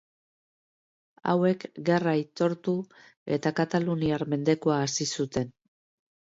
Hauek 1.33 1.65
gerra 1.89 2.15
aitortu 2.21 2.75
eta 3.39 3.55
kataluniar 3.63 4.27
mendekua 4.35 4.81
hasi 4.89 5.11
zuten. 5.21 5.57